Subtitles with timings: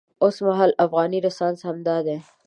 [0.25, 2.17] اوسمهالی افغاني رنسانس همدا دی.